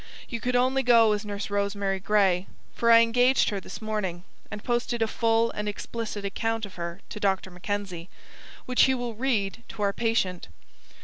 [0.27, 4.63] You could only go as Nurse Rosemary Gray; for I engaged her this morning, and
[4.63, 7.51] posted a full and explicit account of her to Dr.
[7.51, 8.09] Mackenzie,
[8.65, 10.47] which he will read, to our patient.